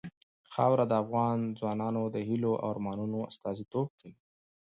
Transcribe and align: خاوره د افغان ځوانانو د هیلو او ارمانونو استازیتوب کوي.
خاوره 0.53 0.85
د 0.87 0.93
افغان 1.03 1.39
ځوانانو 1.59 2.01
د 2.15 2.17
هیلو 2.29 2.51
او 2.61 2.67
ارمانونو 2.73 3.17
استازیتوب 3.31 3.87
کوي. 3.99 4.17